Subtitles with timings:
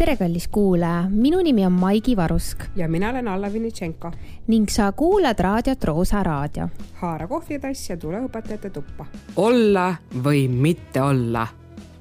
[0.00, 4.12] tere, kallis kuulaja, minu nimi on Maigi Varusk ja mina olen Alla Vinitšenko.
[4.46, 6.68] ning sa kuulad raadiot Roosa Raadio.
[6.94, 9.06] haara kohvitass ja tule õpetajate tuppa.
[9.36, 9.94] olla
[10.24, 11.46] või mitte olla.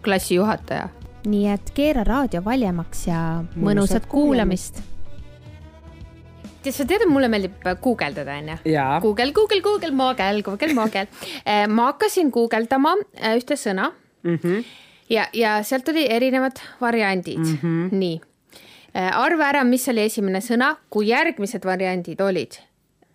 [0.01, 0.89] klassijuhataja.
[1.25, 4.79] nii et keera raadio valjemaks ja mõnusat kuulamist
[6.63, 8.61] tead, sa tead, et mulle meeldib guugeldada, onju.
[9.02, 11.07] Google, Google, Google, moogel, Google, moogel.
[11.75, 12.95] ma hakkasin guugeldama
[13.36, 13.91] ühte sõna
[14.23, 14.36] mm.
[14.36, 17.57] -hmm ja, ja sealt tuli erinevad variandid mm.
[17.61, 17.89] -hmm.
[17.91, 18.21] nii,
[18.93, 22.59] arva ära, mis oli esimene sõna, kui järgmised variandid olid.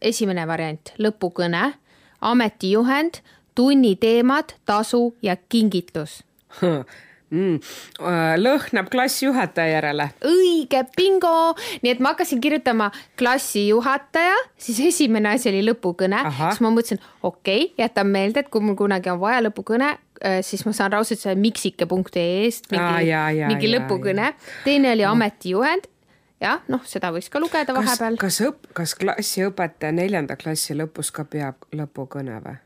[0.02, 1.72] esimene variant, lõpukõne,
[2.20, 3.22] ametijuhend,
[3.54, 6.24] tunniteemad, tasu ja kingitus
[7.30, 7.60] mm,
[8.36, 10.08] lõhnab klassijuhataja järele.
[10.24, 16.70] õige, bingo, nii et ma hakkasin kirjutama klassijuhataja, siis esimene asi oli lõpukõne, siis ma
[16.70, 20.03] mõtlesin, okei okay,, jätan meelde, et kui mul kunagi on vaja lõpukõne, Äh,
[20.46, 24.32] siis ma saan raudselt selle miksike.ee-st mingi, ah, mingi lõpukõne.
[24.64, 25.90] teine oli ametijuhend
[26.44, 28.18] jah, noh, seda võiks ka lugeda vahepeal.
[28.20, 32.56] kas õp-, kas klassiõpetaja neljanda klassi lõpus ka peab lõpukõne või?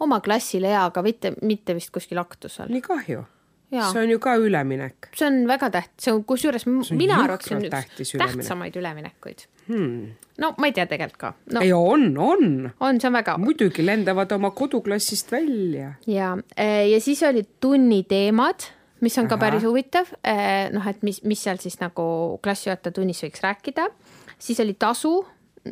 [0.00, 2.70] oma klassile jaa, aga mitte, mitte vist kuskil aktusel.
[2.72, 3.24] nii kahju.
[3.70, 5.12] See on ju ka üleminek.
[5.16, 10.10] see on väga tähtis, see on kusjuures mina arvaks, see on üks tähtsamaid üleminekuid hmm
[10.40, 11.62] no ma ei tea tegelikult ka no..
[11.62, 12.44] ei, on, on.
[12.80, 13.36] on, see on väga.
[13.40, 15.94] muidugi lendavad oma koduklassist välja.
[16.08, 18.68] ja, eh, ja siis olid tunniteemad,
[19.04, 19.34] mis on Aha.
[19.34, 20.08] ka päris huvitav.
[20.24, 22.04] Eh, noh, et mis, mis seal siis nagu
[22.44, 23.90] klassijuhataja tunnis võiks rääkida.
[24.38, 25.14] siis oli tasu,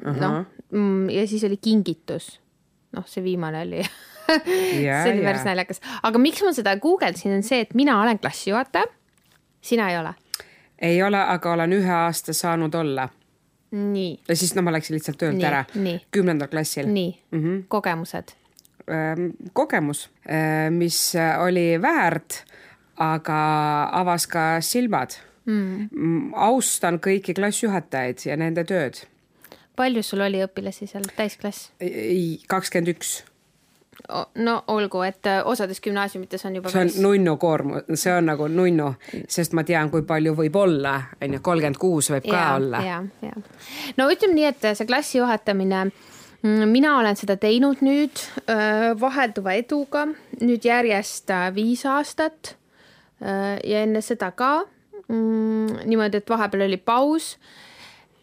[0.02, 2.36] noh, mm, ja siis oli kingitus.
[2.96, 3.82] noh, see viimane oli
[4.44, 8.90] see oli päris naljakas, aga miks ma seda guugeldasin, on see, et mina olen klassijuhataja.
[9.60, 10.14] sina ei ole?
[10.78, 13.08] ei ole, aga olen ühe aasta saanud olla
[13.70, 14.18] nii.
[14.28, 15.64] ja siis no ma läksin lihtsalt töölt nii, ära
[16.10, 16.88] kümnendal klassil.
[16.92, 17.64] nii mm, -hmm.
[17.68, 18.36] kogemused?
[19.52, 20.10] kogemus,
[20.70, 22.44] mis oli väärt,
[22.96, 23.38] aga
[23.92, 26.32] avas ka silmad mm..
[26.34, 29.02] austan kõiki klassijuhatajaid ja nende tööd.
[29.76, 31.70] palju sul oli õpilasi seal, täisklass?
[32.48, 33.18] kakskümmend üks
[34.34, 37.00] no olgu, et äh, osades gümnaasiumites on juba see on päris...
[37.02, 38.92] nunnu koormus, see on nagu nunnu,
[39.28, 42.82] sest ma tean, kui palju võib olla, on ju, kolmkümmend kuus võib ka ja, olla.
[42.86, 43.34] ja, ja
[43.98, 45.84] no ütleme nii, et see klassi juhatamine,
[46.42, 50.06] mm, mina olen seda teinud nüüd äh, vahelduva eduga
[50.40, 52.54] nüüd järjest äh, viis aastat
[53.18, 54.60] ja enne seda ka
[55.08, 57.32] mm, niimoodi, et vahepeal oli paus.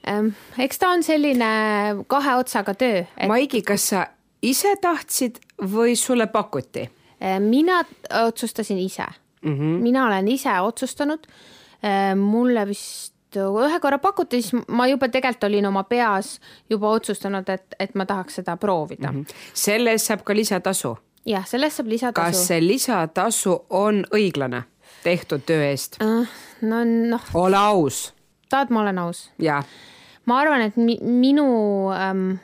[0.07, 1.49] Ähm, eks ta on selline
[2.07, 3.27] kahe otsaga töö et....
[3.27, 4.05] Maigi, kas sa
[4.45, 6.89] ise tahtsid või sulle pakuti?
[7.23, 7.83] Äh, mina
[8.25, 9.05] otsustasin ise
[9.41, 9.53] mm.
[9.53, 9.81] -hmm.
[9.81, 11.27] mina olen ise otsustanud.
[11.83, 16.39] Äh, mulle vist ühe korra pakuti, siis ma juba tegelikult olin oma peas
[16.69, 19.21] juba otsustanud, et, et ma tahaks seda proovida mm.
[19.21, 19.35] -hmm.
[19.53, 20.97] selle eest saab ka lisatasu?
[21.25, 22.25] jah, selle eest saab lisatasu.
[22.25, 24.63] kas see lisatasu on õiglane
[25.03, 26.27] tehtud töö eest uh,?
[26.61, 27.21] no noh.
[27.33, 28.13] ole aus.
[28.49, 29.29] tahad, ma olen aus?
[30.25, 31.47] ma arvan, et mi minu
[31.93, 32.37] ähm,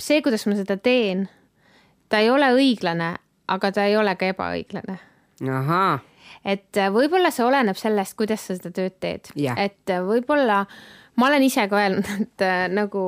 [0.00, 1.28] see, kuidas ma seda teen
[2.14, 3.14] ta ei ole õiglane,
[3.50, 4.98] aga ta ei ole ka ebaõiglane.
[5.50, 6.00] ahhaa
[6.44, 10.64] et äh, võib-olla see oleneb sellest, kuidas sa seda tööd teed yeah., et äh, võib-olla
[11.20, 13.04] ma olen ise ka öelnud, et äh, nagu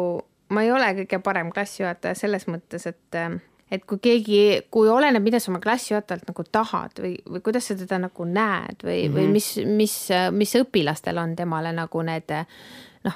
[0.54, 3.20] ma ei ole kõige parem klassijuhataja selles mõttes, et
[3.66, 4.40] et kui keegi,
[4.70, 8.84] kui oleneb, mida sa oma klassijuhatajalt nagu tahad või, või kuidas sa teda nagu näed
[8.86, 9.16] või mm, -hmm.
[9.16, 9.32] või mhm.
[9.34, 9.96] mis, mis,
[10.38, 12.30] mis õpilastel on temale nagu need
[13.06, 13.14] Äh,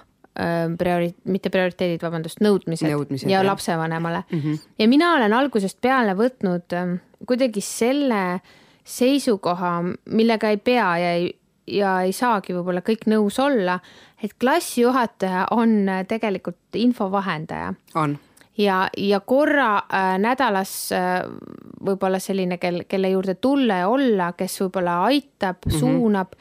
[0.79, 3.47] priori-, mitte prioriteedid, vabandust, nõudmised, nõudmised ja jah.
[3.47, 4.39] lapsevanemale mm.
[4.39, 4.59] -hmm.
[4.79, 6.77] ja mina olen algusest peale võtnud
[7.27, 8.41] kuidagi selle
[8.85, 11.29] seisukoha, millega ei pea ja ei,
[11.67, 13.79] ja ei saagi võib-olla kõik nõus olla,
[14.23, 17.75] et klassijuhataja on tegelikult info vahendaja.
[17.95, 18.19] on
[18.59, 21.23] ja, ja korra äh, nädalas äh,
[21.87, 25.79] võib-olla selline, kel, kelle juurde tulla ja olla, kes võib-olla aitab mm, -hmm.
[25.79, 26.35] suunab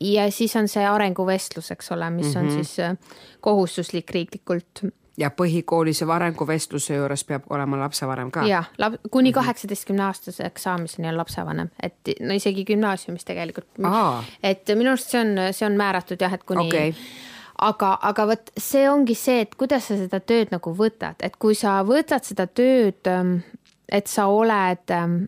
[0.00, 2.54] ja siis on see arenguvestlus, eks ole, mis on mm -hmm.
[2.54, 2.96] siis äh,
[3.40, 4.82] kohustuslik riiklikult.
[5.18, 8.46] ja põhikoolis arenguvestluse juures peab olema lapsevanem ka?
[8.46, 8.70] jah,
[9.10, 9.34] kuni mhm.
[9.34, 13.68] kaheksateistkümne aastaseks saamiseni on lapsevanem, et no isegi gümnaasiumis tegelikult.
[14.42, 16.94] et minu arust see on, see on määratud jah, et kuni okay
[17.58, 21.56] aga, aga vot see ongi see, et kuidas sa seda tööd nagu võtad, et kui
[21.58, 23.38] sa võtad seda tööd, ähm,
[23.88, 25.24] et sa oled ähm,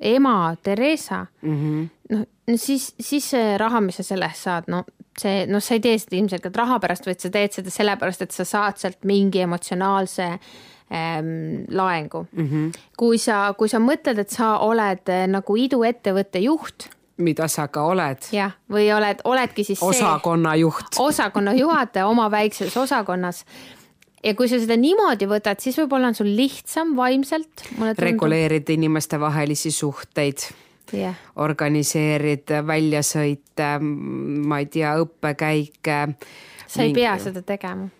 [0.00, 1.88] ema Theresa mm, -hmm.
[2.10, 4.84] noh no siis, siis see raha, mis sa selle eest saad, no
[5.20, 8.34] see, noh, sa ei tee seda ilmselgelt raha pärast, vaid sa teed seda sellepärast, et
[8.34, 12.48] sa saad sealt mingi emotsionaalse ähm, laengu mm.
[12.48, 12.82] -hmm.
[12.96, 17.82] kui sa, kui sa mõtled, et sa oled äh, nagu iduettevõtte juht mida sa ka
[17.82, 18.18] oled.
[18.32, 20.98] jah, või oled, oledki siis osakonna juht.
[20.98, 23.44] osakonna juhataja oma väikses osakonnas.
[24.24, 27.66] Ja kui sa seda niimoodi võtad, siis võib-olla on sul lihtsam vaimselt.
[27.98, 30.46] reguleerida inimeste vahelisi suhteid
[30.92, 35.98] yeah., organiseerid väljasõite, ma ei tea, õppekäike.
[36.66, 37.00] sa ei mingi...
[37.02, 37.90] pea seda tegema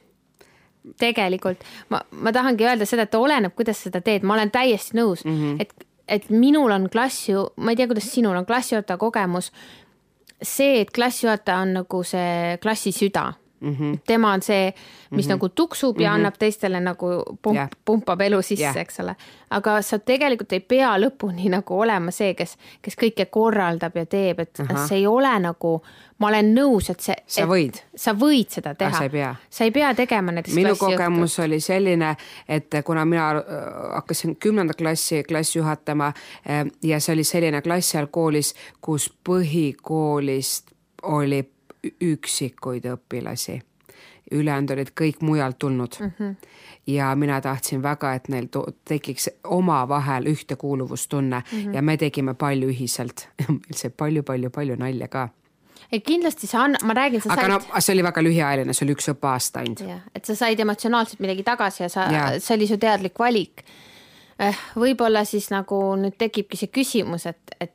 [1.01, 1.63] tegelikult
[1.93, 5.39] ma, ma tahangi öelda seda, et oleneb, kuidas seda teed, ma olen täiesti nõus mm,
[5.39, 5.63] -hmm.
[5.65, 9.53] et, et minul on klass ju, ma ei tea, kuidas sinul on klassijuhataja kogemus.
[10.43, 13.33] see, et klassijuhataja on nagu see klassi süda
[13.65, 13.77] mm.
[13.77, 13.99] -hmm.
[14.07, 14.75] tema on see,
[15.11, 15.29] mis mm -hmm.
[15.29, 16.15] nagu tuksub ja mm -hmm.
[16.15, 17.07] annab teistele nagu
[17.43, 19.17] pump yeah., pumpab elu sisse yeah., eks ole.
[19.51, 24.39] aga sa tegelikult ei pea lõpuni nagu olema see, kes, kes kõike korraldab ja teeb,
[24.41, 24.89] et uh -huh.
[24.89, 25.83] see ei ole nagu,
[26.19, 27.17] ma olen nõus, et see.
[27.27, 27.81] sa võid.
[27.97, 28.99] sa võid seda teha.
[28.99, 29.35] sa ei pea.
[29.51, 30.55] sa ei pea tegema näiteks.
[30.55, 32.17] minu kogemus oli selline,
[32.49, 33.43] et kuna mina äh,
[33.95, 40.75] hakkasin kümnenda klassi klassi juhatama äh, ja see oli selline klass seal koolis, kus põhikoolist
[41.03, 41.54] oli
[42.01, 43.61] üksikuid õpilasi.
[44.33, 46.13] ülejäänud olid kõik mujalt tulnud mm.
[46.19, 46.35] -hmm.
[46.87, 48.49] ja mina tahtsin väga, et neil
[48.85, 51.75] tekiks omavahel ühtekuuluvustunne mm -hmm.
[51.75, 55.29] ja me tegime palju ühiselt meil sai palju-palju-palju nalja ka
[55.93, 57.53] ei kindlasti sa anna, ma räägin, sa aga said.
[57.53, 59.85] no see oli väga lühiajaline, see oli üks õppeaasta ainult.
[59.89, 62.07] jah, et sa said emotsionaalselt midagi tagasi ja sa,
[62.39, 63.65] see oli su teadlik valik.
[64.39, 67.74] Eh, võib-olla siis nagu nüüd tekibki see küsimus, et, et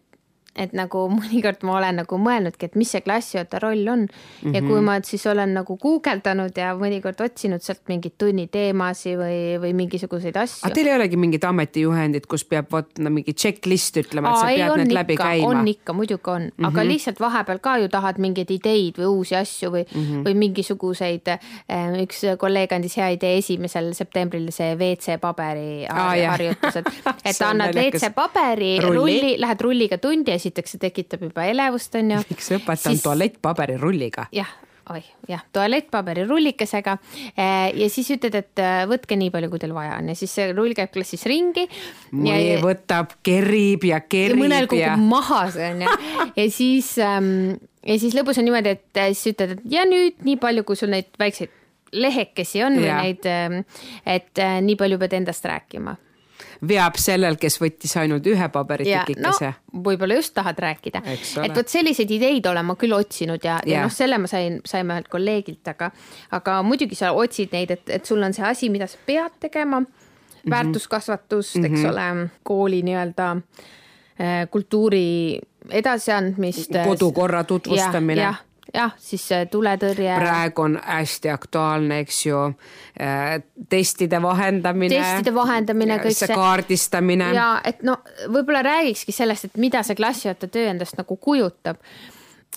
[0.59, 4.55] et nagu mõnikord ma olen nagu mõelnudki, et mis see klassijuhataja roll on mm -hmm.
[4.55, 4.85] ja kui mhm.
[4.85, 10.65] ma siis olen nagu guugeldanud ja mõnikord otsinud sealt mingeid tunniteemasid või, või mingisuguseid asju.
[10.67, 14.47] aga teil ei olegi mingit ametijuhendit, kus peab vot no, mingi checklist ütlema, et sa
[14.47, 15.47] pead need ikka, läbi käima?
[15.47, 16.67] on ikka, muidugi on mm, -hmm.
[16.67, 20.23] aga lihtsalt vahepeal ka ju tahad mingeid ideid või uusi asju või mm, -hmm.
[20.25, 21.27] või mingisuguseid.
[21.69, 26.87] Eh, üks kolleeg andis hea idee esimesel septembril see WC paberi harjutused,
[27.29, 32.17] et annad WC paberi, rulli, lähed rulliga tundi ja esiteks see tekitab juba elevust, on
[32.17, 32.23] ju.
[32.33, 33.05] miks õpetan siis...
[33.05, 34.27] tualettpaberirulliga?
[34.35, 34.57] jah
[34.89, 36.95] oih, jah, tualettpaberirullikesega
[37.37, 40.33] eh, ja siis ütled, et eh, võtke nii palju, kui teil vaja on ja siis
[40.33, 41.67] see rull käib klassis ringi.
[42.15, 44.41] mõni võtab, kerib ja kerib ja.
[44.41, 44.97] mõnel kukub ja...
[44.97, 45.95] maha see on ju
[46.39, 47.31] ja siis ähm,
[47.85, 50.79] ja siis lõpus on niimoodi, et eh, siis ütled, et ja nüüd nii palju, kui
[50.79, 51.55] sul neid väikseid
[51.93, 53.63] lehekesi on või neid, ähm,
[54.05, 55.97] et nii palju pead endast rääkima
[56.67, 59.81] veab sellel, kes võttis ainult ühe paberitükikese no,.
[59.85, 61.01] võib-olla just tahad rääkida,
[61.43, 64.59] et vot selliseid ideid olen ma küll otsinud ja, ja, ja noh, selle ma sain,
[64.67, 65.91] saime ühelt kolleegilt, aga,
[66.35, 69.83] aga muidugi sa otsid neid, et, et sul on see asi, mida sa pead tegema.
[70.39, 70.51] Mhm.
[70.51, 71.65] väärtuskasvatust mm, -hmm.
[71.65, 71.89] eks mhm.
[71.89, 75.39] ole, kooli nii-öelda äh, kultuuri
[75.69, 76.71] edasiandmist.
[76.85, 78.35] kodukorra tutvustamine.
[78.73, 80.13] Jah siis tuletõrje.
[80.19, 83.39] praegu on hästi aktuaalne, eks ju äh,,
[83.69, 84.95] testide vahendamine.
[84.95, 86.35] testide vahendamine, kõik see.
[86.35, 87.33] kaardistamine.
[87.33, 91.81] ja et no võib-olla räägikski sellest, et mida see klassijuhataja töö endast nagu kujutab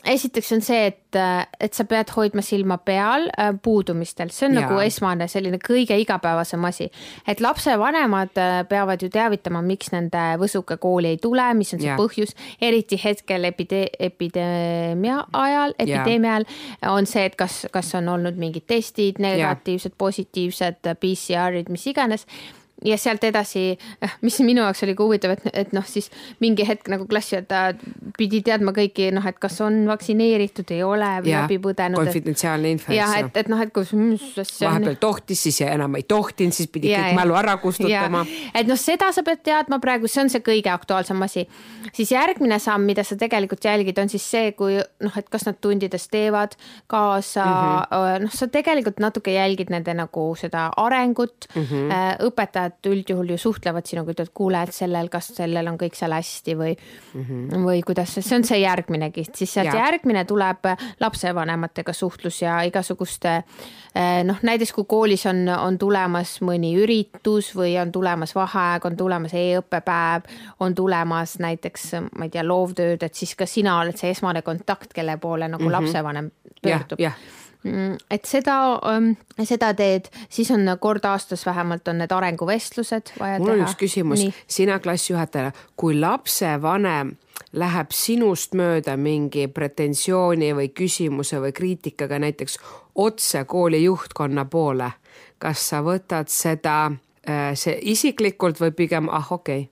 [0.04, 1.18] esiteks on see, et,
[1.60, 4.64] et sa pead hoidma silma peal äh, puudumistel, see on ja.
[4.64, 6.88] nagu esmane selline kõige igapäevasem asi.
[7.28, 11.90] et lapsevanemad äh, peavad ju teavitama, miks nende võsuke kooli ei tule, mis on see
[11.90, 11.98] ja.
[12.00, 16.48] põhjus, eriti hetkel epide-, epideemia ajal, epideemia ajal
[16.92, 22.26] on see, et kas, kas on olnud mingid testid, negatiivsed, positiivsed, PCR-id, mis iganes
[22.84, 26.10] ja sealt edasi, eh, mis minu jaoks oli ka huvitav, et, et noh, siis
[26.42, 27.74] mingi hetk nagu klassijuhataja
[28.18, 32.02] pidi teadma kõiki noh, et kas on vaktsineeritud, ei ole või läbi põdenud.
[32.02, 32.94] konfidentsiaalne info.
[32.96, 37.04] jah, et, et noh, et kus, vahepeal tohtis, siis enam ei tohtinud, siis pidi ja,
[37.06, 38.24] kõik mälu ära kustutama.
[38.54, 41.46] et noh, seda sa pead teadma praegu, see on see kõige aktuaalsem asi.
[41.92, 45.58] siis järgmine samm, mida sa tegelikult jälgid, on siis see, kui noh, et kas nad
[45.62, 46.56] tundides teevad
[46.90, 48.26] kaasa mm, -hmm.
[48.26, 52.26] noh, sa tegelikult natuke jälgid nende nagu seda arengut mm, -hmm.
[52.28, 56.12] õpetajad õpetajad üldjuhul ju suhtlevad sinuga, ütlevad, kuule, et sellel, kas sellel on kõik seal
[56.12, 57.64] hästi või mm, -hmm.
[57.64, 60.64] või kuidas, see on see järgminegi, siis sealt järgmine tuleb
[61.00, 63.34] lapsevanematega suhtlus ja igasuguste
[63.94, 68.96] eh, noh, näiteks kui koolis on, on tulemas mõni üritus või on tulemas vaheaeg, on
[68.96, 70.22] tulemas e-õppepäev,
[70.60, 74.92] on tulemas näiteks, ma ei tea, loovtööd, et siis ka sina oled see esmane kontakt,
[74.92, 75.72] kelle poole nagu mm -hmm.
[75.72, 76.30] lapsevanem
[76.62, 77.41] pöördub ja Mm,
[78.10, 78.56] et seda,
[78.90, 79.12] ähm,
[79.44, 83.56] seda teed, siis on kord aastas vähemalt on need arenguvestlused vaja mul teha.
[83.56, 87.14] mul on üks küsimus, sina klassijuhatajana, kui lapsevanem
[87.52, 92.58] läheb sinust mööda mingi pretensiooni või küsimuse või kriitikaga näiteks
[92.94, 94.90] otse kooli juhtkonna poole,
[95.38, 99.68] kas sa võtad seda äh, see isiklikult või pigem ah okei okay.?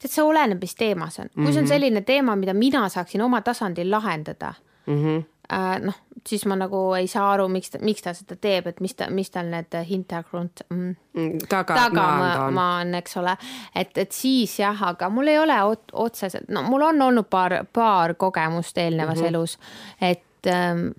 [0.00, 1.74] tead, see oleneb, mis teema see on, kui see on mhm.
[1.74, 4.54] selline teema, mida mina saaksin oma tasandil lahendada
[4.86, 8.36] mm, -hmm äh, noh, siis ma nagu ei saa aru, miks ta, miks ta seda
[8.40, 13.36] teeb, et mis ta, mis tal need hintergrund mm, mm taga, tagamaa on, eks ole.
[13.74, 17.60] et, et siis jah, aga mul ei ole ot, otseselt, no mul on olnud paar,
[17.72, 19.28] paar kogemust eelnevas mm -hmm.
[19.28, 19.58] elus,
[20.00, 20.90] et, ähm,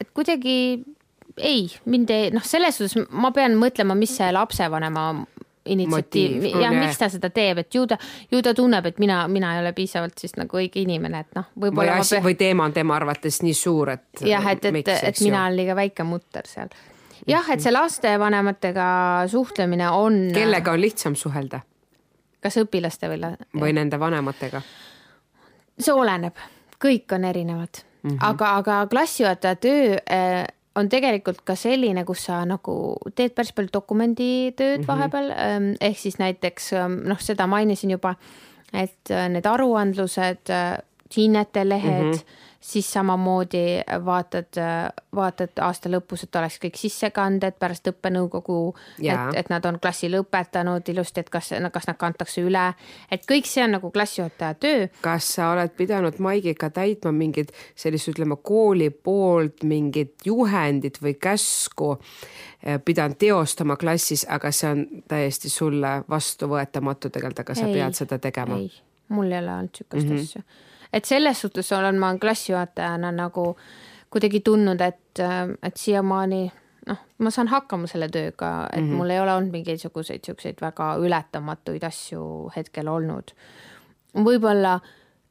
[0.00, 0.84] et kuidagi
[1.36, 5.08] ei, mind ei, noh, selles suhtes ma pean mõtlema, mis see lapsevanema
[5.64, 7.98] initsiatiiv, jah, miks ta seda teeb, et ju ta,
[8.30, 11.46] ju ta tunneb, et mina, mina ei ole piisavalt siis nagu õige inimene, et noh,
[11.60, 11.98] võib-olla.
[12.02, 14.24] või, või teema on tema arvates nii suur, et.
[14.28, 16.72] jah, et, et, et, mina olen liiga väike mutter seal.
[17.30, 18.88] jah, et see lastevanematega
[19.32, 20.26] suhtlemine on.
[20.34, 21.62] kellega on lihtsam suhelda?
[22.44, 23.32] kas õpilaste või?
[23.60, 24.60] või nende vanematega?
[25.80, 26.36] see oleneb,
[26.82, 28.20] kõik on erinevad mm, -hmm.
[28.28, 30.44] aga, aga klassijuhataja töö äh,
[30.74, 34.88] on tegelikult ka selline, kus sa nagu teed päris palju dokumenditööd mm -hmm.
[34.88, 38.14] vahepeal, ähm, ehk siis näiteks ähm, noh, seda mainisin juba,
[38.72, 40.78] et äh, need aruandlused, äh,
[41.16, 44.56] hinnete lehed mm, -hmm siis samamoodi vaatad,
[45.14, 48.56] vaatad aasta lõpus, et oleks kõik sissekanded pärast õppenõukogu,
[49.04, 52.64] et, et nad on klassi lõpetanud ilusti, et kas, kas nad kantakse üle,
[53.12, 54.88] et kõik see on nagu klassijuhataja töö.
[55.04, 61.94] kas sa oled pidanud Maigiga täitma mingit sellist, ütleme kooli poolt mingit juhendit või käsku
[61.98, 68.04] eh, pidanud teostama klassis, aga see on täiesti sulle vastuvõetamatu tegelikult, aga sa ei, pead
[68.04, 68.56] seda tegema?
[68.56, 68.72] ei,
[69.12, 70.30] mul ei ole olnud sihukest mm -hmm.
[70.30, 73.54] asja et selles suhtes olen ma klassijuhatajana nagu
[74.14, 75.20] kuidagi tundnud, et,
[75.62, 76.44] et siiamaani
[76.86, 79.00] noh, ma saan hakkama selle tööga, et mm -hmm.
[79.00, 83.34] mul ei ole olnud mingisuguseid siukseid väga ületamatuid asju hetkel olnud.
[84.14, 84.80] võib-olla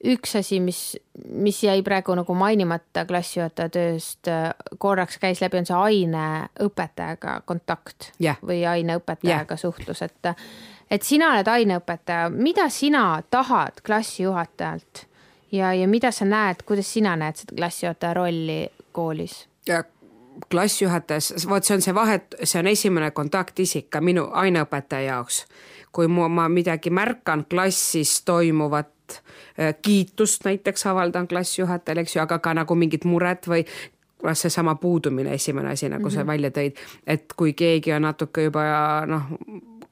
[0.04, 0.98] üks asi, mis,
[1.30, 4.28] mis jäi praegu nagu mainimata klassijuhataja tööst,
[4.78, 8.38] korraks käis läbi, on see aineõpetajaga kontakt yeah.
[8.44, 9.60] või aineõpetajaga yeah.
[9.60, 10.34] suhtlus, et
[10.92, 15.08] et sina oled aineõpetaja, mida sina tahad klassijuhatajalt
[15.54, 19.48] ja, ja mida sa näed, kuidas sina näed seda klassijuhataja rolli koolis?
[20.52, 25.46] klassijuhatajas, vot see on see vahet, see on esimene kontaktisik ka minu aineõpetaja jaoks.
[25.94, 29.22] kui mu, ma midagi märkan klassis toimuvat,
[29.60, 33.62] äh, kiitust näiteks avaldan klassijuhatajale, eks ju, aga ka nagu mingit muret või
[34.34, 36.14] seesama puudumine, esimene asi, nagu mm -hmm.
[36.14, 36.28] sa mhm.
[36.28, 38.64] välja tõid, et kui keegi on natuke juba
[39.06, 39.22] noh,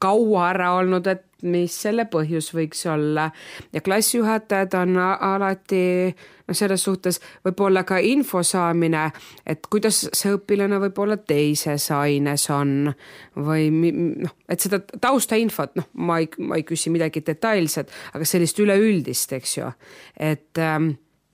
[0.02, 3.30] kaua ära olnud, et mis selle põhjus võiks olla.
[3.72, 5.82] ja klassijuhatajad on alati
[6.12, 9.08] noh, selles suhtes võib-olla ka info saamine,
[9.46, 12.92] et kuidas see õpilane võib-olla teises aines on
[13.36, 18.62] või noh, et seda taustainfot, noh, ma ei, ma ei küsi midagi detailset, aga sellist
[18.62, 19.72] üleüldist, eks ju,
[20.20, 20.92] et ähm,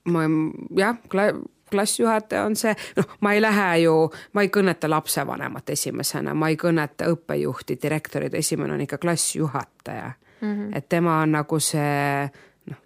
[0.09, 0.25] ma
[0.79, 0.97] jah,
[1.71, 3.95] klassijuhataja on see, noh, ma ei lähe ju,
[4.33, 10.11] ma ei kõneta lapsevanemat esimesena, ma ei kõneta õppejuhti, direktorit, esimene on ikka klassijuhataja
[10.41, 10.47] mm.
[10.47, 10.77] -hmm.
[10.77, 12.29] et tema on nagu see
[12.71, 12.81] noh,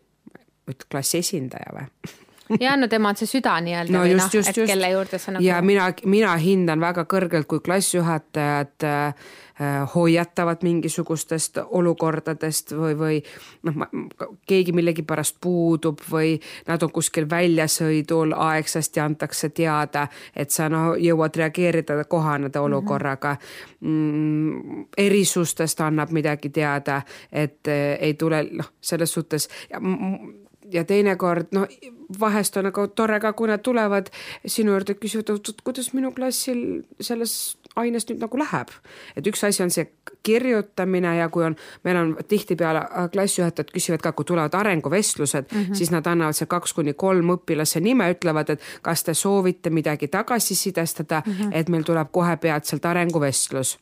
[0.92, 1.88] klassi esindaja või
[2.60, 4.60] ja no tema on see süda nii-öelda no, või noh, et just.
[4.68, 5.46] kelle juurde sa nagu.
[5.46, 9.32] ja mina, mina hindan väga kõrgelt, kui klassijuhatajad äh,
[9.96, 13.20] hoiatavad mingisugustest olukordadest või, või
[13.70, 13.86] noh,
[14.50, 16.36] keegi millegipärast puudub või
[16.68, 22.66] nad on kuskil väljasõidul, aegsasti antakse teada, et sa noh, jõuad reageerida, kohaneda mhm.
[22.66, 23.36] olukorraga
[23.80, 24.88] mm,.
[24.98, 29.50] erisustest annab midagi teada, et äh, ei tule noh, selles suhtes
[30.74, 31.68] ja, teinekord noh,
[32.20, 34.10] vahest on nagu tore ka, kui nad tulevad
[34.46, 38.70] sinu juurde, küsivad, kuidas minu klassil selles aines nüüd nagu läheb.
[39.16, 39.88] et üks asi on see
[40.24, 45.64] kirjutamine ja kui on, meil on tihtipeale äh, klassijuhatajad küsivad ka, kui tulevad arenguvestlused mm,
[45.64, 45.76] -hmm.
[45.76, 50.08] siis nad annavad seal kaks kuni kolm õpilase nime, ütlevad, et kas te soovite midagi
[50.08, 51.50] tagasisidestada mm, -hmm.
[51.52, 53.78] et meil tuleb kohe peatselt arenguvestlus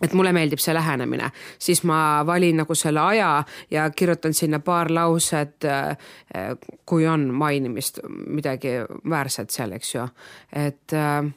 [0.00, 3.32] et mulle meeldib see lähenemine, siis ma valin nagu selle aja
[3.70, 5.96] ja kirjutan sinna paar lauset, äh,
[6.86, 8.80] kui on mainimist midagi
[9.10, 10.06] väärset seal, eks ju,
[10.56, 11.28] et äh,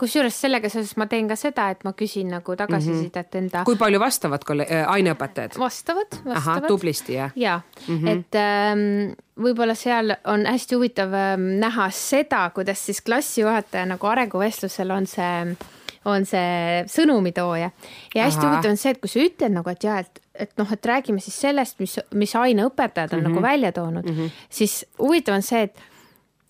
[0.00, 3.42] kusjuures sellega seoses ma teen ka seda, et ma küsin nagu tagasisidet mm -hmm.
[3.44, 3.64] enda.
[3.64, 5.58] kui palju vastavad kolle-, äh, aineõpetajad?
[5.58, 6.68] vastavad, vastavad.
[6.68, 7.32] tublisti jah?
[7.36, 8.08] ja mm, -hmm.
[8.08, 14.90] et ähm, võib-olla seal on hästi huvitav ähm, näha seda, kuidas siis klassijuhataja nagu arenguvestlusel
[14.90, 15.56] on see äh,
[16.04, 17.70] on see sõnumitooja.
[18.14, 20.72] ja hästi huvitav on see, et kui sa ütled nagu, et jah, et, et noh,
[20.72, 23.34] et räägime siis sellest, mis, mis aineõpetajad on mm -hmm.
[23.34, 24.30] nagu välja toonud mm, -hmm.
[24.50, 25.78] siis huvitav on see, et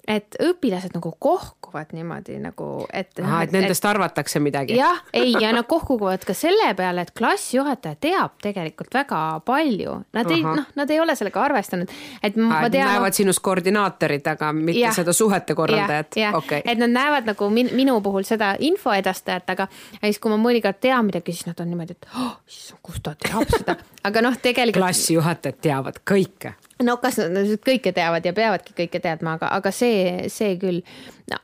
[0.09, 3.13] et õpilased nagu kohkuvad niimoodi nagu, et.
[3.15, 4.75] et nendest et, arvatakse midagi.
[4.75, 9.95] jah, ei ja nad kohkuvad ka selle peale, et klassijuhataja teab tegelikult väga palju.
[10.13, 11.93] Nad ei, noh, nad ei ole sellega arvestanud,
[12.23, 12.91] et ma ah, tean.
[12.91, 16.19] näevad sinust koordinaatorit, aga mitte ja, seda suhete korraldajat.
[16.43, 16.63] Okay.
[16.65, 19.69] et nad näevad nagu min, minu puhul seda info edastajat, aga
[20.01, 22.35] siis, kui ma mõnikord tean midagi, siis nad on niimoodi, et oh,
[22.83, 23.79] kust ta teab seda,
[24.09, 24.83] aga noh, tegelikult.
[24.83, 30.29] klassijuhatajad teavad kõike no kas nad kõike teavad ja peavadki kõike teadma, aga, aga see,
[30.33, 30.83] see küll.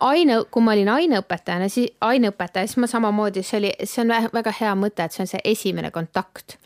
[0.04, 4.54] aine, kui ma olin aineõpetajana, siis aineõpetaja, siis ma samamoodi, see oli, see on väga
[4.60, 6.58] hea mõte, et see on see esimene kontakt.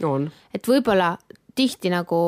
[0.54, 1.16] et võib-olla
[1.54, 2.22] tihti nagu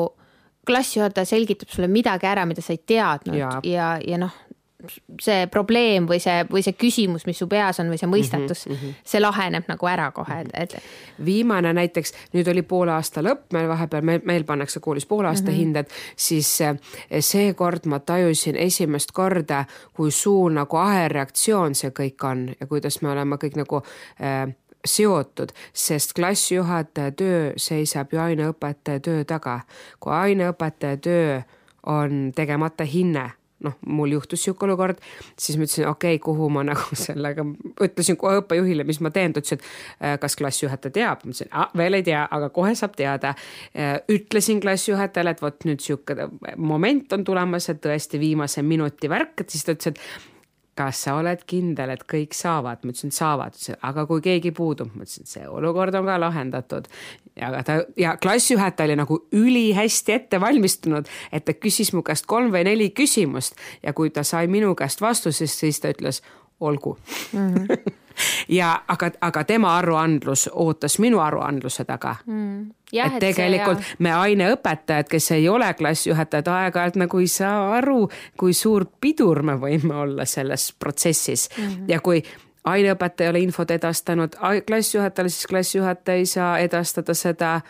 [0.65, 4.33] klassijuhataja selgitab sulle midagi ära, mida sa ei teadnud ja, ja, ja noh,
[5.21, 8.75] see probleem või see, või see küsimus, mis su peas on või see mõistatus mm,
[8.75, 8.95] -hmm.
[9.03, 10.75] see laheneb nagu ära kohe, et, et.
[11.25, 15.51] viimane näiteks, nüüd oli poole aasta lõpp, meil vahepeal, meil, meil pannakse koolis poole aasta
[15.51, 15.59] mm -hmm.
[15.59, 16.77] hinded, siis eh,
[17.19, 23.09] seekord ma tajusin esimest korda, kui suur nagu ahelreaktsioon see kõik on ja kuidas me
[23.09, 23.81] oleme kõik nagu
[24.21, 29.59] äh, seotud, sest klassijuhataja töö seisab ju aineõpetaja töö taga.
[29.99, 31.41] kui aineõpetaja töö
[31.85, 33.31] on tegemata hinne
[33.63, 34.99] noh, mul juhtus sihuke olukord,
[35.39, 37.45] siis ma ütlesin, okei okay,, kuhu ma nagu sellega,
[37.85, 39.65] ütlesin kohe õppejuhile, mis ma teen, ta ütles, et
[40.03, 43.35] äh, kas klassijuhataja teab, ma ütlesin, veel ei tea, aga kohe saab teada.
[43.75, 49.45] Äh, ütlesin klassijuhatajale, et vot nüüd sihuke moment on tulemas, et tõesti viimase minuti värk,
[49.45, 50.33] et siis ta ütles, et
[50.75, 52.83] kas sa oled kindel, et kõik saavad?
[52.83, 56.89] ma ütlesin, saavad, aga kui keegi puudub, ma ütlesin, see olukord on ka lahendatud.
[57.35, 62.51] ja ta ja klassijuhataja oli nagu ülihästi ette valmistunud, et ta küsis mu käest kolm
[62.53, 66.21] või neli küsimust ja kui ta sai minu käest vastusest, siis ta ütles
[66.59, 66.97] olgu
[67.33, 67.55] mm.
[67.55, 67.93] -hmm.
[68.59, 72.15] ja aga, aga tema aruandlus ootas minu aruandluse taga.
[72.25, 72.71] Mm.
[72.93, 78.05] Jah, et tegelikult see, me aineõpetajad, kes ei ole klassijuhatajad, aeg-ajalt nagu ei saa aru,
[78.37, 81.49] kui suur pidur me võime olla selles protsessis.
[81.57, 81.87] Mm -hmm.
[81.87, 82.23] ja kui
[82.65, 87.61] aineõpetaja ei ole infot edastanud klassijuhatajale, siis klassijuhataja ei saa edastada seda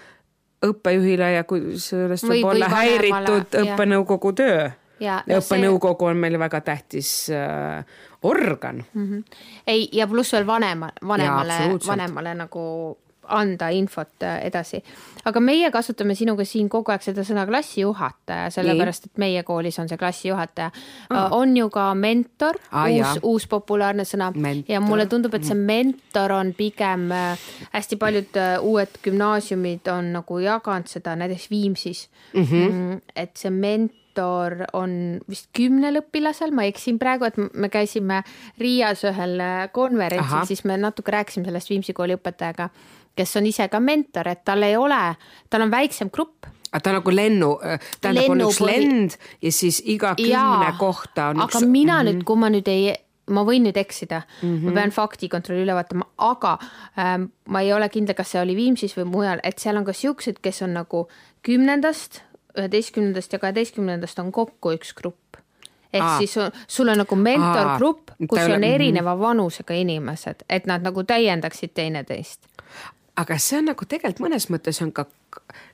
[0.66, 4.70] õppejuhile ja kui sellest võib, võib olla häiritud õppenõukogu töö.
[5.00, 6.12] Ja, ja õppenõukogu see...
[6.12, 7.86] on meil väga tähtis äh,
[8.25, 9.08] organ mm.
[9.10, 9.24] -hmm.
[9.68, 12.98] ei, ja pluss veel vanema, vanemale, vanemale nagu
[13.28, 14.84] anda infot äh, edasi.
[15.25, 19.90] aga meie kasutame sinuga siin kogu aeg seda sõna klassijuhataja, sellepärast et meie koolis on
[19.90, 20.72] see klassijuhataja
[21.10, 21.34] ah..
[21.34, 24.72] on ju ka mentor ah,, uus, uus populaarne sõna mentor.
[24.72, 30.40] ja mulle tundub, et see mentor on pigem äh, hästi paljud uued gümnaasiumid on nagu
[30.40, 32.42] jaganud seda näiteks Viimsis mhm.
[32.42, 32.66] mm.
[32.72, 33.02] -hmm.
[33.16, 38.24] et see mentor mentor on vist kümnel õpilasel, ma eksin praegu, et me käisime
[38.60, 39.42] Riias ühel
[39.72, 42.70] konverentsil, siis me natuke rääkisime sellest Viimsi kooli õpetajaga
[43.16, 45.16] kes on ise ka mentor, et tal ei ole,
[45.50, 47.54] tal on väiksem grupp aga ta nagu lennu,
[48.04, 51.62] tähendab, on üks lend ja siis iga kümne Jaa, kohta on aga üks.
[51.62, 52.10] aga mina -hmm.
[52.10, 52.96] nüüd, kui ma nüüd ei,
[53.32, 54.66] ma võin nüüd eksida mm, -hmm.
[54.66, 56.58] ma pean faktikontrolli üle vaatama, aga
[57.00, 59.94] ähm, ma ei ole kindel, kas see oli Viimsis või mujal, et seal on ka
[59.94, 61.08] siuksed, kes on nagu
[61.46, 62.22] kümnendast,
[62.57, 65.37] üheteistkümnendast ja kaheteistkümnendast on kokku üks grupp.
[65.94, 66.18] Ehk Aa.
[66.18, 66.33] siis
[66.68, 72.50] sul on nagu mentorgrupp, kus on erineva vanusega inimesed, et nad nagu täiendaksid teineteist.
[73.15, 75.05] Aga see on nagu tegelikult mõnes mõttes on ka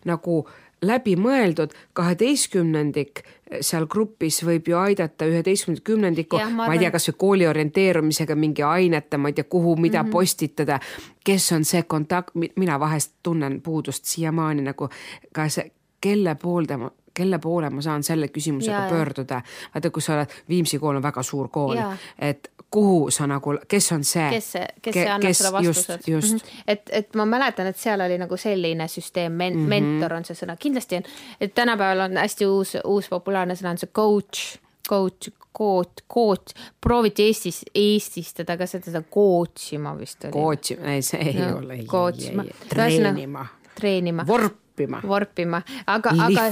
[0.06, 0.44] nagu
[0.82, 3.24] läbimõeldud, kaheteistkümnendik
[3.62, 8.64] seal grupis võib ju aidata üheteistkümnendat kümnendikku, ma, ma ei tea, kasvõi kooli orienteerumisega mingi
[8.66, 10.12] ainete, ma ei tea, kuhu, mida mm -hmm.
[10.12, 10.80] postitada,
[11.24, 14.90] kes on see kontakt, mina vahest tunnen puudust siiamaani nagu
[15.34, 19.42] ka see, kelle poolde ma kelle poole ma saan selle küsimusega ja, pöörduda.
[19.74, 21.80] vaata, kui sa oled, Viimsi kool on väga suur kool,
[22.20, 24.30] et kuhu sa nagu, kes on see?
[24.32, 26.08] kes, kes Ke, annab kes, seda vastused.
[26.08, 26.64] Mm -hmm.
[26.68, 29.70] et, et ma mäletan, et seal oli nagu selline süsteem, men- mm, -hmm.
[29.70, 31.04] mentor on see sõna, kindlasti on,
[31.42, 34.58] et tänapäeval on hästi uus, uus populaarne sõna on see coach,
[34.90, 40.32] coach, coach, coach, prooviti Eestis, eestistada ka seda, seda coach ima vist oli.
[40.32, 41.78] Coach, ei see ei no, ole.
[41.86, 42.46] Coach ima.
[42.70, 43.46] treenima.
[43.76, 44.28] treenima.
[44.28, 45.02] vorp vorpima.
[45.08, 46.46] vorpima, aga, aga,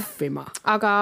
[0.74, 0.92] aga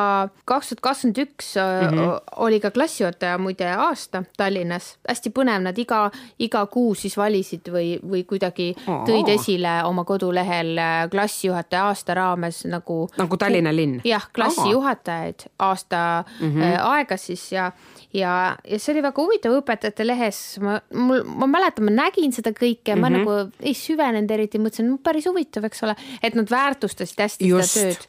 [0.48, 2.16] kaks tuhat kakskümmend üks äh, mhm.
[2.44, 7.96] oli ka klassijuhataja muide aasta Tallinnas, hästi põnev, nad iga, iga kuu siis valisid või,
[8.02, 13.06] või kuidagi tõid esile oma kodulehel äh, klassijuhataja aasta raames nagu.
[13.18, 14.00] nagu Tallinna linn?
[14.04, 16.76] jah, klassijuhatajaid aasta mm -hmm.
[16.94, 17.72] aega siis ja
[18.14, 22.52] ja, ja see oli väga huvitav õpetajate lehes, ma, mul, ma mäletan, ma nägin seda
[22.56, 23.02] kõike mm, -hmm.
[23.04, 27.76] ma nagu ei süvenenud eriti, mõtlesin, päris huvitav, eks ole, et nad väärtustasid hästi Just,
[27.76, 28.08] seda tööd.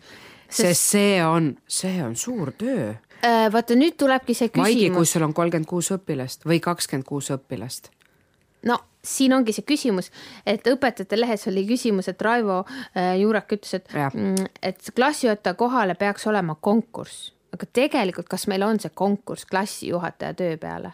[0.49, 2.91] sest see on, see on suur töö
[3.23, 3.47] äh,.
[3.53, 4.67] vaata nüüd tulebki see küsimus.
[4.67, 7.91] Maigi, kui sul on kolmkümmend kuus õpilast või kakskümmend kuus õpilast
[8.67, 10.11] no siin ongi see küsimus,
[10.45, 15.95] et õpetajate lehes oli küsimus, et Raivo äh, Juurak ütles, et, mm, et klassijuhataja kohale
[15.95, 20.93] peaks olema konkurss aga tegelikult, kas meil on see konkurss klassijuhataja töö peale?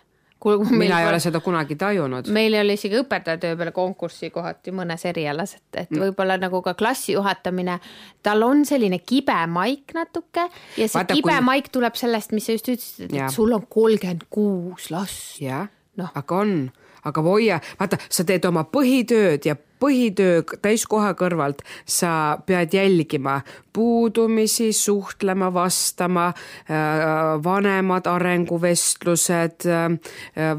[0.69, 2.29] Mina ei ole seda kunagi tajunud.
[2.33, 6.05] meil ei ole isegi õpetaja töö peale konkurssi kohati mõnes erialas, et, et mm.
[6.05, 7.79] võib-olla nagu ka klassi juhatamine,
[8.25, 11.45] tal on selline kibe maik natuke ja see Vaata, kibe kui...
[11.49, 13.29] maik tuleb sellest, mis sa just ütlesid, et ja.
[13.33, 15.39] sul on kolmkümmend kuus last.
[15.41, 16.57] jah no., aga on
[17.05, 23.41] aga hoia, vaata, sa teed oma põhitööd ja põhitöö täiskoha kõrvalt sa pead jälgima
[23.75, 29.99] puudumisi, suhtlema, vastama, äh, vanemad arenguvestlused, äh,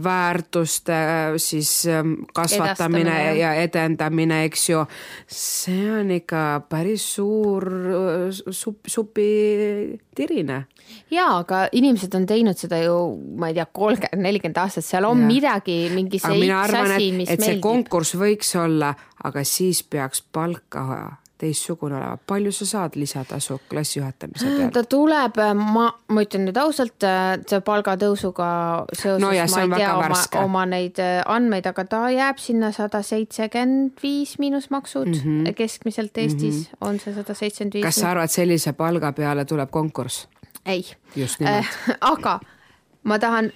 [0.05, 0.93] väärtuste
[1.37, 3.39] siis ähm, kasvatamine Edastamine.
[3.39, 4.85] ja edendamine, eks ju.
[5.27, 7.65] see on ikka päris suur
[8.51, 10.65] sup, supitirine
[11.11, 12.97] jaa, aga inimesed on teinud seda ju,
[13.39, 15.29] ma ei tea, kolmkümmend, nelikümmend aastat, seal on ja.
[15.31, 17.47] midagi, mingi see X asi, mis et meeldib.
[17.47, 18.93] see konkurss võiks olla,
[19.27, 20.87] aga siis peaks palka
[21.37, 24.73] teistsugune olema, palju sa saad lisatasu klassi juhatamise pealt?
[24.73, 27.05] ta tuleb, ma, ma ütlen nüüd ausalt,
[27.51, 28.49] see palgatõusuga
[28.95, 32.73] seoses no, ja, ma ei tea oma, oma neid äh, andmeid, aga ta jääb sinna
[32.77, 35.53] sada seitsekümmend viis miinusmaksud mm -hmm.
[35.61, 36.89] keskmiselt Eestis mm -hmm.
[36.89, 37.85] on see sada seitsekümmend viis.
[37.85, 40.29] kas sa arvad, sellise palga peale tuleb konkurss?
[40.67, 40.85] ei.
[41.17, 41.97] just nimelt äh,.
[42.01, 42.41] aga
[43.03, 43.53] ma tahan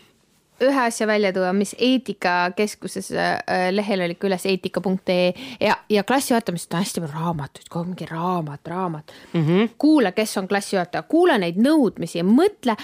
[0.65, 6.75] ühe asja välja tuua, mis eetikakeskuses äh, lehel oli ka üles eetika.ee ja, ja klassijuhatamisest
[6.75, 9.47] on hästi palju raamatuid, kogu aeg mingi raamat, raamat mm.
[9.47, 9.71] -hmm.
[9.79, 12.77] kuula, kes on klassijuhataja, kuula neid nõudmisi ja mõtle,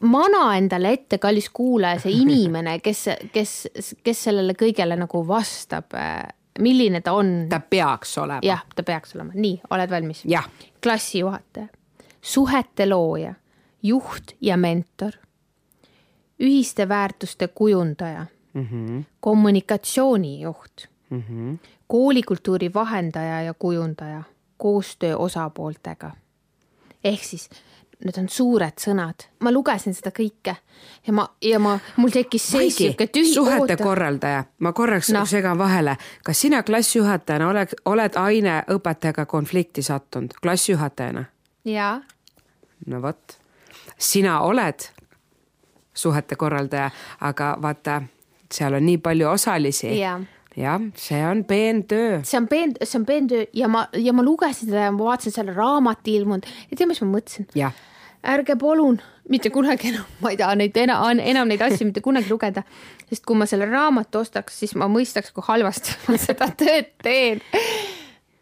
[0.00, 3.54] mana endale ette, kallis kuulaja, see inimene, kes, kes,
[4.04, 5.94] kes sellele kõigele nagu vastab.
[5.94, 6.24] Äh,
[6.58, 7.46] milline ta on?
[7.50, 8.40] ta peaks olema.
[8.42, 10.22] jah, ta peaks olema, nii, oled valmis?
[10.82, 11.66] klassijuhataja,
[12.22, 13.34] suhete looja,
[13.82, 15.18] juht ja mentor
[16.40, 19.04] ühiste väärtuste kujundaja mm, -hmm.
[19.20, 21.58] kommunikatsioonijuht mm, -hmm.
[21.86, 24.22] koolikultuuri vahendaja ja kujundaja,
[24.56, 26.10] koostöö osapooltega.
[27.04, 27.50] ehk siis
[28.04, 30.54] need on suured sõnad, ma lugesin seda kõike
[31.06, 33.34] ja ma, ja ma, mul tekkis see sihuke tühi.
[33.34, 33.76] suhete oota.
[33.82, 35.24] korraldaja, ma korraks no.
[35.26, 41.24] segan vahele, kas sina klassijuhatajana oled, oled aineõpetajaga konflikti sattunud klassijuhatajana?
[41.64, 42.02] jaa.
[42.86, 43.38] no vot,
[43.98, 44.88] sina oled
[45.94, 48.02] suhete korraldaja, aga vaata,
[48.52, 50.22] seal on nii palju osalisi yeah
[50.56, 52.20] jah, see on peentöö.
[52.22, 55.32] see on peen, see on peentöö ja ma, ja ma lugesin seda ja ma vaatasin
[55.34, 57.48] selle raamat ilmunud ja tead, mis ma mõtlesin?
[58.34, 62.30] ärge palun mitte kunagi enam, ma ei taha neid enam, enam neid asju mitte kunagi
[62.30, 62.64] lugeda,
[63.08, 67.42] sest kui ma selle raamatu ostaks, siis ma mõistaks, kui halvasti ma seda tööd teen.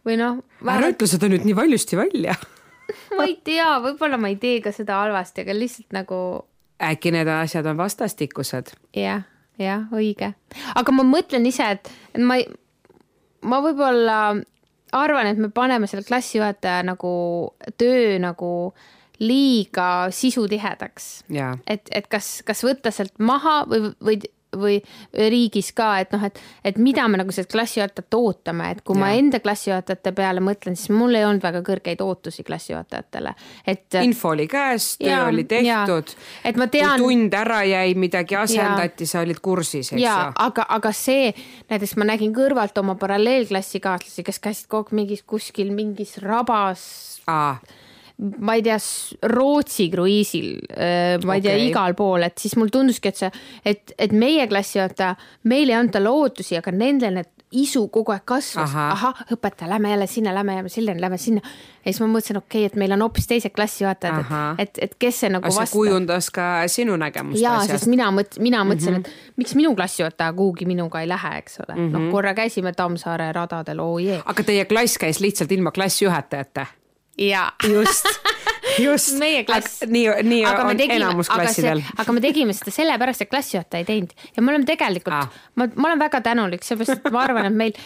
[0.06, 0.42] või noh.
[0.66, 2.36] ära ütle seda nüüd nii valjusti välja
[3.16, 6.18] ma ei tea, võib-olla ma ei tee ka seda halvasti, aga lihtsalt nagu
[6.82, 9.02] äkki need asjad on vastastikused ja,?
[9.02, 10.32] jah, jah, õige.
[10.74, 12.38] aga ma mõtlen ise, et, ma,
[13.46, 14.18] ma võib-olla
[14.92, 17.12] arvan, et me paneme selle klassijuhataja nagu
[17.80, 18.52] töö nagu
[19.22, 21.24] liiga sisutihedaks.
[21.30, 24.20] et, et kas, kas võtta sealt maha või, või
[24.56, 24.78] või
[25.14, 29.02] riigis ka, et noh, et, et mida me nagu sellelt klassijuhatajat ootame, et kui ja.
[29.04, 33.34] ma enda klassijuhatajate peale mõtlen, siis mul ei olnud väga kõrgeid ootusi klassijuhatajatele,
[33.66, 33.86] et.
[34.02, 36.14] info oli käes, töö oli tehtud.
[36.44, 36.98] et ma tean.
[37.00, 40.16] kui tund ära jäi, midagi asendati, sa olid kursis, eks ju.
[40.46, 41.32] aga, aga see,
[41.72, 46.84] näiteks ma nägin kõrvalt oma paralleelklassikaaslasi, kes käisid kogu aeg mingis kuskil mingis rabas.
[47.30, 47.56] Aa
[48.38, 48.78] ma ei tea,
[49.32, 51.44] Rootsi kruiisil, ma ei okay.
[51.44, 53.30] tea, igal pool, et siis mulle tunduski, et see,
[53.66, 55.16] et, et meie klassijuhataja,
[55.50, 59.90] meil ei anta lootusi, aga nendel need isu kogu aeg kasvas aha., ahah, õpetaja, lähme
[59.92, 61.42] jälle sinna, lähme jälle sinna, lähme sinna.
[61.84, 64.94] ja siis ma mõtlesin, okei okay,, et meil on hoopis teised klassijuhatajad, et, et, et
[65.04, 65.68] kes see nagu vastab.
[65.68, 69.32] see kujundas ka sinu nägemust jaa, sest mina mõt-, mina mõtlesin mm, -hmm.
[69.36, 72.72] et miks minu klassijuhataja kuhugi minuga ei lähe, eks ole mm -hmm., noh korra käisime
[72.72, 74.22] Tammsaare radadel, oo oh jee.
[74.24, 76.66] aga teie klass käis lihtsalt ilma klassijuhatajata?
[77.18, 78.06] Ja just
[78.78, 79.18] just.
[79.18, 79.82] meie klass.
[79.86, 81.82] nii, nii aga on tegime, enamus klassidel.
[81.98, 85.68] aga me tegime seda sellepärast, et klassijuhataja ei teinud ja me oleme tegelikult ah., ma,
[85.74, 87.78] ma olen väga tänulik, sellepärast et ma arvan, et meil,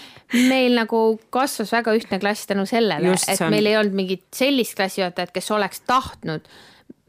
[0.51, 1.03] meil nagu
[1.35, 3.53] kasvas väga ühtne klass tänu sellele, et on...
[3.55, 6.47] meil ei olnud mingit sellist klassijuhatajat, kes oleks tahtnud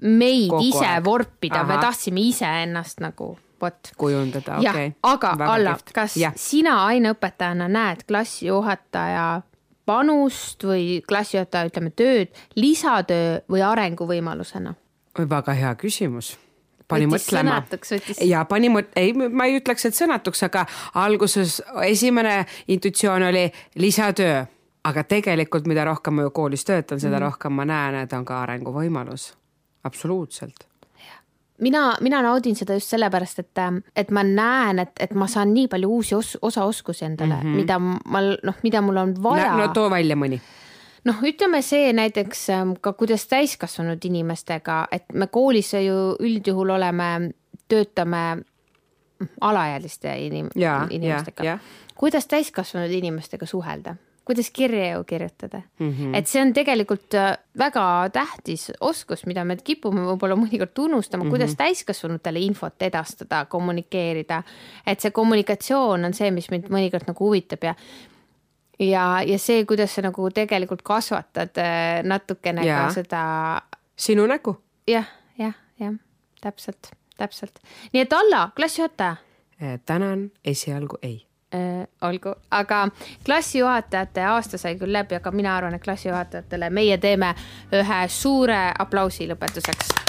[0.02, 1.04] meid Kogu ise aeg.
[1.06, 3.94] vorpida, me tahtsime iseennast nagu vot.
[3.98, 4.96] kujundada, okei okay..
[5.04, 6.32] aga Alla, kas ja.
[6.38, 9.28] sina aineõpetajana näed klassijuhataja
[9.88, 14.76] panust või klassijuhataja, ütleme tööd lisatöö või arenguvõimalusena?
[15.18, 16.36] väga hea küsimus
[16.88, 17.62] pani võttis mõtlema.
[17.72, 18.22] Võttis...
[18.28, 20.66] ja pani mõt-, ei, ma ei ütleks, et sõnatuks, aga
[21.02, 23.48] alguses esimene intuitsioon oli
[23.82, 24.46] lisatöö,
[24.88, 27.26] aga tegelikult, mida rohkem ma ju koolis töötan, seda mm.
[27.28, 29.32] rohkem ma näen, et on ka arenguvõimalus.
[29.84, 30.67] absoluutselt
[31.62, 33.64] mina, mina naudin seda just sellepärast, et,
[33.96, 37.56] et ma näen, et, et ma saan nii palju uusi os osaoskusi endale mm, -hmm.
[37.56, 39.58] mida ma noh, mida mul on vaja.
[39.58, 40.42] no too välja mõni
[41.04, 47.32] noh, ütleme see näiteks ähm, ka, kuidas täiskasvanud inimestega, et me koolis ju üldjuhul oleme,
[47.68, 48.24] töötame
[49.42, 51.58] alaealiste inim ja, inimestega.
[51.96, 53.96] kuidas täiskasvanud inimestega suhelda?
[54.28, 55.92] Kuidas kirju kirjutada mm.
[55.92, 56.16] -hmm.
[56.18, 61.28] et see on tegelikult äh, väga tähtis oskus, mida me kipume võib-olla mõnikord unustama mm,
[61.28, 61.32] -hmm.
[61.32, 64.44] kuidas täiskasvanutele infot edastada, kommunikeerida.
[64.86, 67.76] et see kommunikatsioon on see, mis mind mõnikord nagu huvitab ja
[68.80, 72.82] ja, ja see, kuidas sa nagu tegelikult kasvatad äh, natukene ja.
[72.86, 73.24] ka seda.
[73.96, 75.04] sinu nägu ja,.
[75.04, 75.06] jah,
[75.40, 75.96] jah, jah,
[76.42, 77.60] täpselt, täpselt.
[77.94, 79.16] nii et Alla, klassijuhataja.
[79.62, 81.88] Äh, tänan, esialgu ei äh,.
[82.02, 82.88] olgu, aga
[83.26, 87.34] klassijuhatajate aasta sai küll läbi, aga mina arvan, et klassijuhatajatele meie teeme
[87.74, 90.07] ühe suure aplausi lõpetuseks